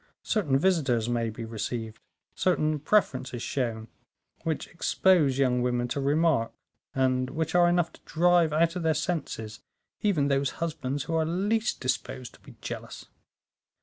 Certain 0.23 0.57
visitors 0.57 1.07
may 1.07 1.29
be 1.29 1.45
received, 1.45 1.99
certain 2.33 2.79
preferences 2.79 3.43
shown, 3.43 3.87
which 4.41 4.65
expose 4.65 5.37
young 5.37 5.61
women 5.61 5.87
to 5.87 5.99
remark, 6.01 6.51
and 6.95 7.29
which 7.29 7.53
are 7.53 7.69
enough 7.69 7.93
to 7.93 8.01
drive 8.03 8.51
out 8.51 8.75
of 8.75 8.81
their 8.81 8.95
senses 8.95 9.59
even 10.01 10.27
those 10.27 10.53
husbands 10.57 11.03
who 11.03 11.13
are 11.13 11.23
least 11.23 11.79
disposed 11.81 12.33
to 12.33 12.39
be 12.39 12.55
jealous." 12.61 13.05